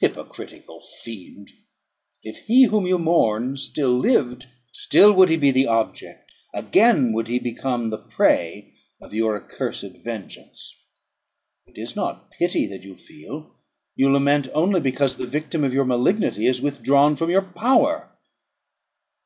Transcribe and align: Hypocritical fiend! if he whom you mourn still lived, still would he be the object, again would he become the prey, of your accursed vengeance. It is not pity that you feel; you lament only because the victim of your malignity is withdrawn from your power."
Hypocritical 0.00 0.80
fiend! 1.02 1.50
if 2.22 2.46
he 2.46 2.62
whom 2.68 2.86
you 2.86 2.98
mourn 2.98 3.58
still 3.58 3.98
lived, 3.98 4.46
still 4.72 5.12
would 5.12 5.28
he 5.28 5.36
be 5.36 5.50
the 5.50 5.66
object, 5.66 6.32
again 6.54 7.12
would 7.12 7.28
he 7.28 7.38
become 7.38 7.90
the 7.90 7.98
prey, 7.98 8.72
of 8.98 9.12
your 9.12 9.36
accursed 9.36 10.02
vengeance. 10.02 10.74
It 11.66 11.76
is 11.78 11.94
not 11.94 12.30
pity 12.30 12.66
that 12.68 12.84
you 12.84 12.96
feel; 12.96 13.56
you 13.94 14.10
lament 14.10 14.48
only 14.54 14.80
because 14.80 15.18
the 15.18 15.26
victim 15.26 15.64
of 15.64 15.74
your 15.74 15.84
malignity 15.84 16.46
is 16.46 16.62
withdrawn 16.62 17.14
from 17.14 17.28
your 17.28 17.42
power." 17.42 18.16